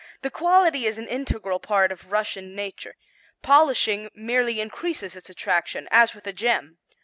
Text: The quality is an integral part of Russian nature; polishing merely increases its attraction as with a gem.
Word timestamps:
The 0.23 0.31
quality 0.31 0.85
is 0.87 0.97
an 0.97 1.07
integral 1.07 1.59
part 1.59 1.91
of 1.91 2.11
Russian 2.11 2.55
nature; 2.55 2.95
polishing 3.43 4.09
merely 4.15 4.59
increases 4.59 5.15
its 5.15 5.29
attraction 5.29 5.87
as 5.91 6.15
with 6.15 6.25
a 6.25 6.33
gem. 6.33 6.79